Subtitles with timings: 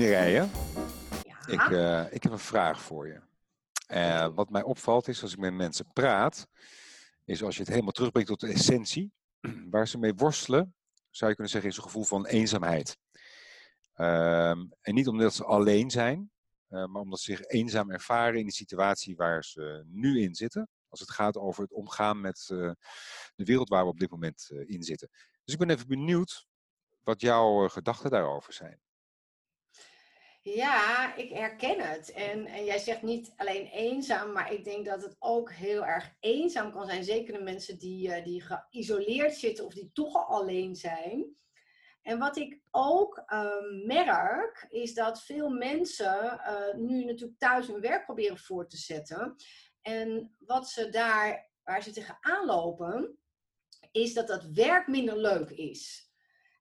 [0.00, 0.48] Mireille,
[1.22, 1.46] Ja.
[1.46, 3.20] ik, eh, ik heb een vraag voor je.
[3.86, 6.46] Eh, wat mij opvalt is, als ik met mensen praat,
[7.24, 9.12] is als je het helemaal terugbrengt tot de essentie,
[9.70, 10.74] waar ze mee worstelen,
[11.10, 12.98] zou je kunnen zeggen, is een gevoel van eenzaamheid.
[13.94, 16.30] Ehm, en niet omdat ze alleen zijn,
[16.68, 20.68] eh, maar omdat ze zich eenzaam ervaren in de situatie waar ze nu in zitten.
[20.88, 24.82] Als het gaat over het omgaan met de wereld waar we op dit moment in
[24.82, 25.08] zitten.
[25.44, 26.46] Dus ik ben even benieuwd
[27.02, 28.80] wat jouw gedachten daarover zijn.
[30.54, 32.12] Ja, ik herken het.
[32.12, 36.14] En, en jij zegt niet alleen eenzaam, maar ik denk dat het ook heel erg
[36.20, 37.04] eenzaam kan zijn.
[37.04, 41.38] Zeker de mensen die, eh, die geïsoleerd zitten of die toch al alleen zijn.
[42.02, 47.80] En wat ik ook ehm, merk, is dat veel mensen eh, nu natuurlijk thuis hun
[47.80, 49.36] werk proberen voor te zetten.
[49.82, 53.18] En wat ze daar, waar ze tegenaan lopen,
[53.90, 56.10] is dat dat werk minder leuk is.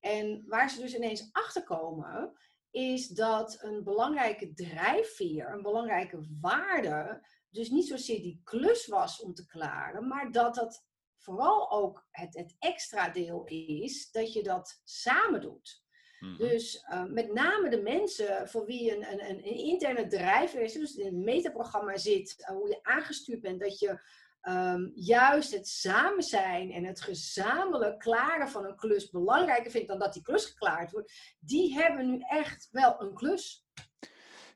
[0.00, 2.38] En waar ze dus ineens achter komen,
[2.70, 9.34] is dat een belangrijke drijfveer, een belangrijke waarde, dus niet zozeer die klus was om
[9.34, 10.84] te klaren, maar dat dat
[11.16, 15.82] vooral ook het, het extra deel is dat je dat samen doet.
[16.20, 16.36] Mhm.
[16.36, 20.94] Dus uh, met name de mensen voor wie een, een, een interne drijfveer is, dus
[20.94, 24.00] in het metaprogramma zit, uh, hoe je aangestuurd bent, dat je
[24.42, 29.98] um, juist het samen zijn en het gezamenlijk klaren van een klus belangrijker vindt dan
[29.98, 33.64] dat die klus geklaard wordt, die hebben nu echt wel een klus.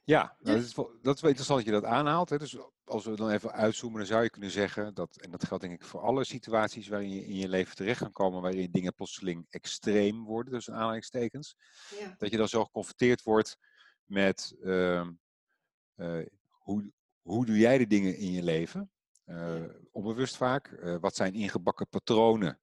[0.05, 2.31] Ja, nou, dat, is wel, dat is wel interessant dat je dat aanhaalt.
[2.31, 2.39] Hè.
[2.39, 5.63] Dus als we dan even uitzoomen, dan zou je kunnen zeggen dat, en dat geldt
[5.63, 8.95] denk ik voor alle situaties waarin je in je leven terecht kan komen, waarin dingen
[8.95, 11.57] plotseling extreem worden, dus aanhalingstekens,
[11.99, 12.15] Ja.
[12.19, 13.57] dat je dan zo geconfronteerd wordt
[14.05, 15.07] met uh,
[15.97, 18.91] uh, hoe, hoe doe jij de dingen in je leven?
[19.35, 20.71] Uh, onbewust vaak.
[20.71, 22.61] Uh, wat zijn ingebakken patronen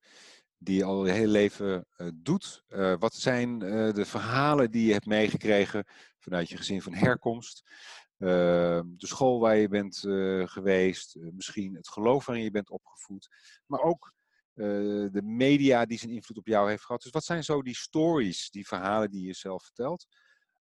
[0.58, 2.64] die je al je hele leven uh, doet?
[3.00, 5.86] wat zijn de verhalen die je hebt meegekregen
[6.20, 7.64] vanuit je gezin van herkomst?
[8.18, 9.98] de school waar je bent
[10.52, 13.28] geweest, misschien het geloof waarin je bent opgevoed,
[13.66, 14.14] maar ook
[14.54, 17.02] de media die zijn invloed op jou heeft gehad.
[17.02, 20.08] Dus wat zijn zo die stories, die verhalen die je zelf vertelt?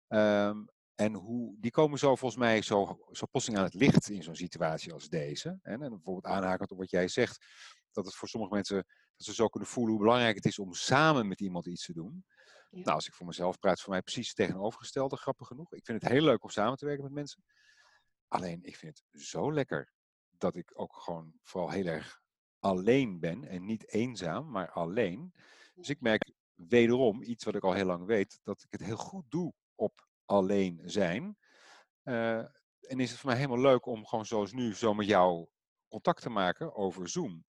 [0.08, 0.68] Um,
[0.98, 4.34] en hoe, die komen zo volgens mij zo, zo plotseling aan het licht in zo'n
[4.34, 5.58] situatie als deze.
[5.62, 7.44] En, en bijvoorbeeld aanhakend op wat jij zegt,
[7.92, 8.76] dat het voor sommige mensen,
[9.16, 11.92] dat ze zo kunnen voelen hoe belangrijk het is om samen met iemand iets te
[11.92, 12.24] doen.
[12.70, 12.78] Ja.
[12.78, 15.72] Nou, als ik voor mezelf praat, is voor mij precies het tegenovergestelde, grappig genoeg.
[15.72, 17.44] Ik vind het heel leuk om samen te werken met mensen.
[18.28, 19.92] Alleen, ik vind het zo lekker
[20.30, 22.20] dat ik ook gewoon vooral heel erg
[22.58, 23.44] alleen ben.
[23.44, 25.32] En niet eenzaam, maar alleen.
[25.74, 28.96] Dus ik merk wederom, iets wat ik al heel lang weet, dat ik het heel
[28.96, 29.52] goed doe
[30.28, 31.38] alleen zijn.
[32.04, 32.38] Uh,
[32.80, 35.48] en is het voor mij helemaal leuk om gewoon zoals nu zo met jou
[35.88, 37.44] contact te maken over Zoom.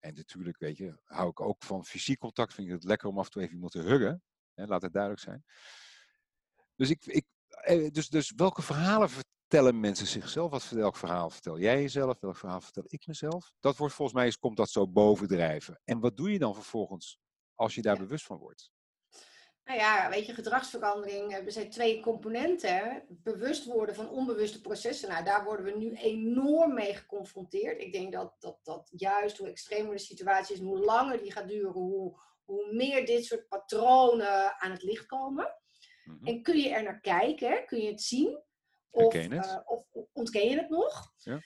[0.00, 2.54] En natuurlijk, weet je, hou ik ook van fysiek contact.
[2.54, 4.22] Vind ik het lekker om af en toe even iemand te huggen.
[4.54, 5.44] Hè, laat het duidelijk zijn.
[6.76, 7.24] Dus, ik, ik,
[7.94, 10.50] dus, dus welke verhalen vertellen mensen zichzelf?
[10.50, 12.20] Wat, welk verhaal vertel jij jezelf?
[12.20, 13.52] Welk verhaal vertel ik mezelf?
[13.60, 15.80] Dat wordt volgens mij, komt dat zo bovendrijven.
[15.84, 17.18] En wat doe je dan vervolgens
[17.54, 18.02] als je daar ja.
[18.02, 18.71] bewust van wordt?
[19.64, 23.04] Nou ja, weet je, gedragsverandering, er zijn twee componenten.
[23.08, 25.08] Bewust worden van onbewuste processen.
[25.08, 27.80] Nou, daar worden we nu enorm mee geconfronteerd.
[27.80, 31.48] Ik denk dat, dat, dat juist hoe extremer de situatie is, hoe langer die gaat
[31.48, 35.54] duren, hoe, hoe meer dit soort patronen aan het licht komen.
[36.04, 36.26] Mm-hmm.
[36.26, 38.42] En kun je er naar kijken, kun je het zien?
[38.90, 39.32] Of, het?
[39.32, 41.12] Uh, of ontken je het nog?
[41.16, 41.40] Ja.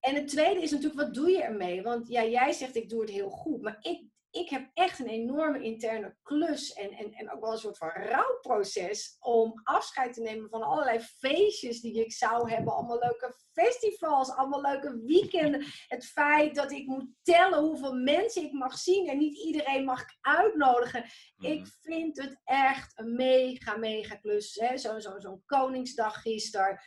[0.00, 1.82] En het tweede is natuurlijk, wat doe je ermee?
[1.82, 3.62] Want ja, jij zegt, ik doe het heel goed.
[3.62, 7.58] Maar ik, ik heb echt een enorme interne klus en, en, en ook wel een
[7.58, 12.72] soort van rouwproces om afscheid te nemen van allerlei feestjes die ik zou hebben.
[12.72, 15.64] Allemaal leuke festivals, allemaal leuke weekenden.
[15.86, 20.02] Het feit dat ik moet tellen hoeveel mensen ik mag zien en niet iedereen mag
[20.02, 21.04] ik uitnodigen.
[21.36, 21.52] Mhm.
[21.52, 24.52] Ik vind het echt een mega, mega klus.
[24.52, 26.80] Zo'n zo, zo, zo Koningsdag gisteren.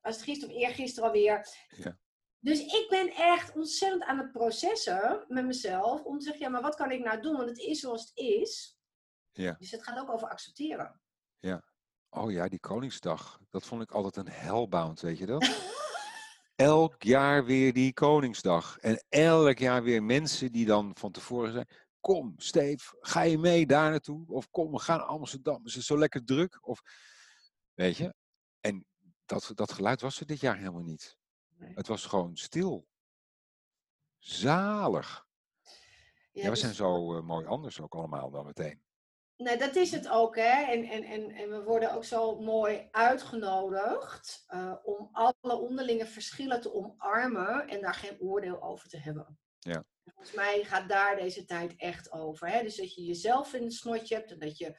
[0.00, 1.46] Was het gisteren of eergisteren alweer?
[1.68, 1.98] Ja.
[2.42, 6.02] Dus ik ben echt ontzettend aan het processen met mezelf.
[6.02, 7.36] Om te zeggen, ja, maar wat kan ik nou doen?
[7.36, 8.78] Want het is zoals het is.
[9.30, 9.56] Ja.
[9.58, 11.00] Dus het gaat ook over accepteren.
[11.38, 11.64] Ja.
[12.10, 13.40] Oh ja, die Koningsdag.
[13.50, 15.50] Dat vond ik altijd een hellbound, weet je dat?
[16.54, 18.78] elk jaar weer die Koningsdag.
[18.78, 21.68] En elk jaar weer mensen die dan van tevoren zijn...
[22.00, 24.24] Kom, Steef, ga je mee daar naartoe?
[24.26, 25.66] Of kom, we gaan naar Amsterdam.
[25.66, 26.58] Is het zo lekker druk?
[26.68, 26.82] Of,
[27.74, 28.14] weet je?
[28.60, 28.86] En
[29.24, 31.20] dat, dat geluid was er dit jaar helemaal niet.
[31.62, 31.74] Nee.
[31.74, 32.88] Het was gewoon stil.
[34.18, 35.26] Zalig.
[36.32, 38.82] Ja, we dus- zijn zo uh, mooi anders ook allemaal dan meteen.
[39.36, 40.62] Nee, dat is het ook, hè.
[40.62, 46.60] En, en, en, en we worden ook zo mooi uitgenodigd uh, om alle onderlinge verschillen
[46.60, 49.38] te omarmen en daar geen oordeel over te hebben.
[49.58, 49.84] Ja.
[50.04, 52.48] Volgens mij gaat daar deze tijd echt over.
[52.48, 52.62] Hè?
[52.62, 54.76] Dus dat je jezelf in het snotje hebt en dat je,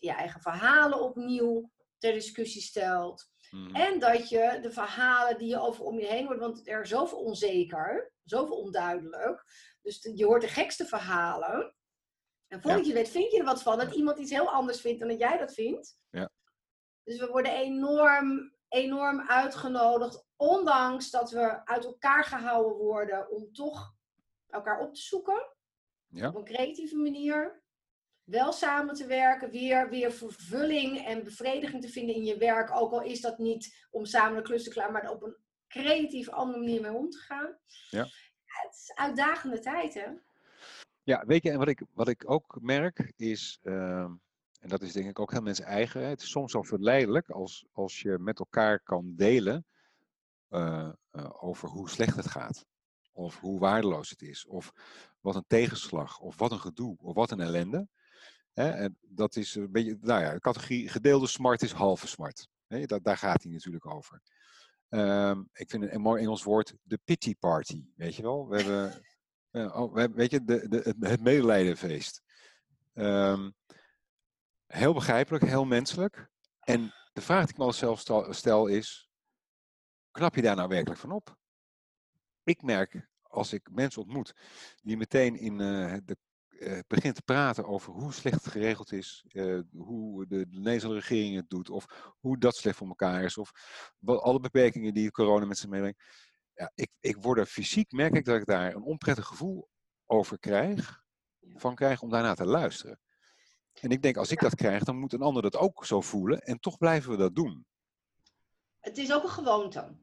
[0.00, 3.30] je eigen verhalen opnieuw ter discussie stelt.
[3.50, 3.74] Mhm.
[3.74, 6.88] En dat je de verhalen die je over om je heen hoort, want er is
[6.88, 9.44] zoveel onzeker, zoveel onduidelijk.
[9.82, 11.74] Dus de- je hoort de gekste verhalen.
[12.48, 14.98] En voordat je weet, vind je er wat van dat iemand iets heel anders vindt
[15.00, 15.98] dan dat jij dat vindt.
[16.10, 16.30] Ja.
[17.04, 23.94] Dus we worden enorm, enorm uitgenodigd, ondanks dat we uit elkaar gehouden worden, om toch
[24.48, 25.46] elkaar op te zoeken.
[26.06, 26.28] Ja.
[26.28, 27.59] Op een creatieve manier.
[28.30, 32.70] Wel samen te werken, weer, weer vervulling en bevrediging te vinden in je werk.
[32.70, 35.36] Ook al is dat niet om samen de klus te klaar, maar op een
[35.68, 37.56] creatief andere manier mee om te gaan.
[37.90, 38.02] Ja.
[38.44, 40.06] het is uitdagende tijd, hè?
[41.02, 44.12] Ja, weet je, en wat ik, wat ik ook merk is, ehm,
[44.60, 47.66] en dat is denk ik ook heel mensen eigen, het is soms zo verleidelijk als,
[47.72, 49.66] als je met elkaar kan delen
[50.48, 52.66] eh, eh, over hoe slecht het gaat.
[53.12, 54.46] Of hoe waardeloos het is.
[54.46, 54.72] Of
[55.20, 56.20] wat een tegenslag.
[56.20, 56.96] Of wat een gedoe.
[56.98, 57.88] Of wat een ellende.
[58.52, 62.48] Hè, en dat is een beetje, nou ja, de categorie gedeelde smart is halve smart.
[62.66, 64.20] Hè, daar, daar gaat hij natuurlijk over.
[64.88, 67.84] Ehm, ik vind een, mooi Engels woord, de pity party.
[67.96, 68.48] Weet je wel?
[68.48, 69.02] We hebben,
[69.50, 72.22] eh, oh, we hebben weet je, de, de, het- medelijdenfeest.
[72.94, 73.50] Ehm,
[74.66, 76.30] heel begrijpelijk, heel menselijk.
[76.60, 78.00] En de vraag die ik me al zelf
[78.30, 79.10] stel, is,
[80.10, 81.38] knap je daar nou werkelijk van op?
[82.42, 84.34] Ik merk als ik mensen ontmoet
[84.82, 86.16] die meteen in eh, de,
[86.86, 91.36] begint te praten over hoe slecht het geregeld is, eh, hoe de, de Nederlandse regering
[91.36, 93.52] het doet, of hoe dat slecht voor elkaar is, of
[93.98, 96.02] wat, alle beperkingen die corona met zich meebrengt.
[96.54, 99.68] Ja, ik, ik word er fysiek, merk ik dat ik daar een onprettig gevoel
[100.06, 101.02] over krijg,
[101.40, 103.00] van krijg om daarna te luisteren.
[103.80, 106.40] En ik denk, als ik dat krijg, dan moet een ander dat ook zo voelen.
[106.40, 107.66] En toch blijven we dat doen.
[108.80, 109.96] Het is ook een gewoonte.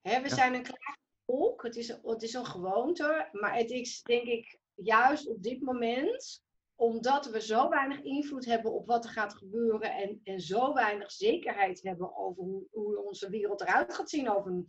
[0.00, 0.34] Hè, we Ja.
[0.34, 4.60] zijn een klein volk, het is, het is een gewoonte, maar het is denk ik
[4.74, 6.42] juist op dit moment,
[6.74, 11.10] omdat we zo weinig invloed hebben op wat er gaat gebeuren en, en zo weinig
[11.12, 14.66] zekerheid hebben over hoe, hoe onze wereld eruit gaat zien over een,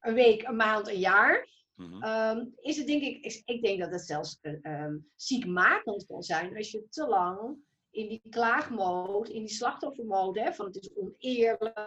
[0.00, 2.02] een week, een maand, een jaar, Mhm.
[2.02, 6.22] Ehm, is het denk ik, is- ik denk dat het zelfs eh, ehm, ziekmakend kan
[6.22, 7.56] zijn als je te lang
[7.90, 11.78] in die klaagmode, in die slachtoffermode, hè, van het is oneerlijk.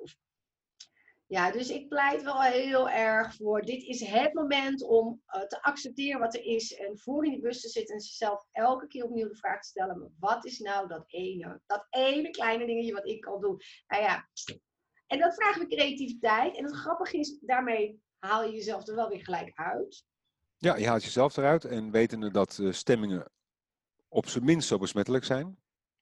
[0.00, 0.16] Of...
[1.32, 5.62] Ja, dus ik pleit wel heel erg voor, dit is het moment om eh, te
[5.62, 9.04] accepteren wat er is en voor in die bus te zitten en zichzelf elke keer
[9.04, 12.92] opnieuw de vraag te stellen, maar wat is nou dat ene, dat ene kleine dingetje
[12.92, 13.60] wat ik kan doen?
[13.86, 14.28] Nou ja,
[15.06, 16.56] en dat vraagt weer creativiteit.
[16.56, 20.04] En het grappige is, daarmee haal je jezelf er wel weer gelijk uit.
[20.56, 23.30] Ja, je haalt jezelf eruit en wetende dat eh, stemmingen
[24.08, 25.58] op zijn minst zo besmettelijk zijn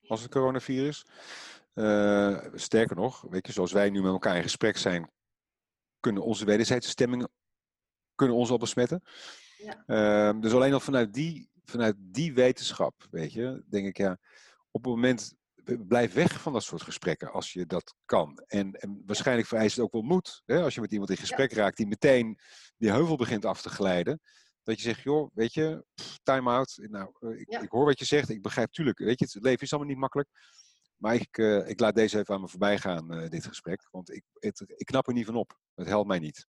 [0.07, 1.07] als het coronavirus.
[1.73, 5.11] Eh, sterker nog, weet je, zoals wij nu met elkaar in gesprek zijn,
[6.01, 7.31] kunnen onze wederzijdse stemmingen
[8.15, 9.03] kunnen ons al besmetten.
[9.57, 9.85] Ja.
[9.87, 14.19] Ehm, dus alleen al vanuit die, vanuit die wetenschap, weet je, denk ik ja,
[14.71, 15.35] op het moment
[15.79, 18.43] blijf weg van dat soort gesprekken als je dat kan.
[18.47, 21.53] En, en waarschijnlijk vereist het ook wel moed, hè, als je met iemand in gesprek
[21.53, 22.39] raakt die meteen
[22.77, 24.21] die heuvel begint af te glijden.
[24.63, 25.85] Dat je zegt, joh, weet je,
[26.23, 26.79] time out.
[26.83, 27.61] Nou, eh, ik, Ja.
[27.61, 30.01] ik hoor wat je zegt, ik begrijp, tuurlijk, weet je, het leven is allemaal niet
[30.01, 30.29] makkelijk.
[31.01, 33.89] Maar ik, eh, ik laat deze even aan me voorbij gaan, eh, dit gesprek.
[33.91, 35.59] Want ik, het, ik knap er niet van op.
[35.75, 36.47] Het helpt mij niet.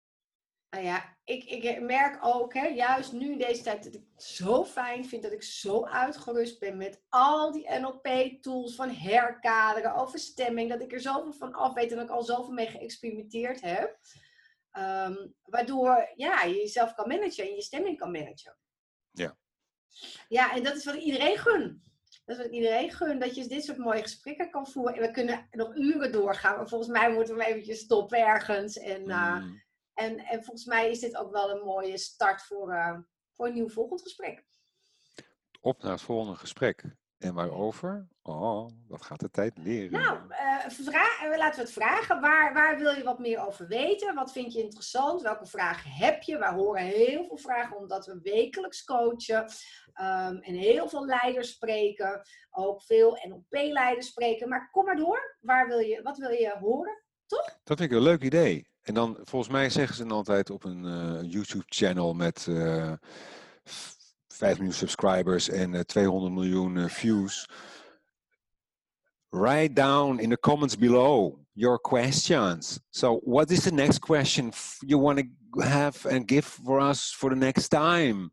[0.70, 4.24] Nou ja, ik, ik merk ook, hè, juist nu in deze tijd, dat ik het
[4.24, 10.20] zo fijn vind dat ik zo uitgerust ben met al die NLP-tools van herkaderen, over
[10.20, 13.62] stemming, dat ik er zoveel van af weet en dat ik al zoveel mee geëxperimenteerd
[13.62, 13.98] heb.
[14.72, 18.58] Ehm, waardoor ja, je jezelf kan managen en je stemming kan managen.
[19.12, 19.38] Ja.
[20.28, 21.84] Ja, en dat is wat ik iedereen gun.
[22.28, 24.96] Dat is wat ik iedereen gun, dat je dit soort mooie gesprekken kan voeren.
[24.96, 28.78] En we kunnen nog uren doorgaan, maar volgens mij moeten we eventjes stoppen ergens.
[28.78, 29.62] En, eh, Mm.
[29.94, 33.00] en, en volgens mij is dit ook wel een mooie start voor, eh,
[33.34, 34.44] voor een nieuw volgend gesprek.
[35.62, 36.84] Op naar het volgende gesprek.
[37.18, 38.08] En waarover?
[38.22, 39.92] Oh, dat gaat de tijd leren.
[40.02, 42.22] Nou, eh, vra- eh, laten we het vragen.
[42.22, 44.16] Waar, waar wil je wat meer over weten?
[44.16, 45.22] Wat vind je interessant?
[45.22, 46.38] Welke vragen heb je?
[46.38, 49.46] Wij horen heel veel vragen omdat we wekelijks coachen.
[49.94, 52.22] ehm, en heel veel leiders spreken.
[52.52, 54.50] Ook veel NLP-leiders spreken.
[54.50, 55.38] Maar kom maar door.
[55.42, 57.04] Waar wil je, wat wil je horen?
[57.28, 58.70] Dat vind ik een leuk idee.
[58.82, 62.48] En dan, volgens mij zeggen ze dan altijd op een eh, YouTube-channel met
[64.38, 67.50] 5 miljoen subscribers en eh, 200 miljoen eh, views.
[69.30, 72.80] Write down in the comments below your questions.
[72.90, 74.52] So, what is the next question
[74.86, 78.32] you want to have and give for us for the next time?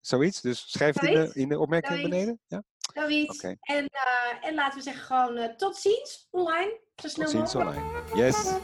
[0.00, 0.40] Zoiets?
[0.40, 1.34] Dus schrijf het in de, Zoiets.
[1.34, 2.10] in de opmerking Zoiets.
[2.10, 2.40] beneden.
[2.46, 2.62] Ja?
[2.94, 3.36] Zoiets.
[3.36, 3.56] Oké.
[3.60, 6.80] En, eh, en laten we zeggen gewoon eh, tot ziens online.
[6.96, 7.80] Zo snel Tot ziens mogelijk.
[8.12, 8.26] online.
[8.26, 8.54] Yes.